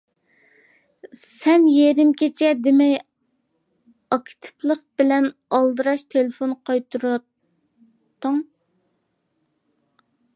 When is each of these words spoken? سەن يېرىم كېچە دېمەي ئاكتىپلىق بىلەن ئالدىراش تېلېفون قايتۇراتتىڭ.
سەن 1.17 1.65
يېرىم 1.73 2.13
كېچە 2.21 2.47
دېمەي 2.67 2.95
ئاكتىپلىق 4.17 4.81
بىلەن 5.01 5.29
ئالدىراش 5.59 6.05
تېلېفون 6.15 6.57
قايتۇراتتىڭ. 6.71 8.41